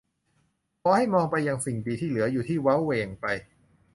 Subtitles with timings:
[0.81, 3.25] ขอให้มองไปยังสิ่งดีที่เหลืออยู่ที่เว้าแหว่งไป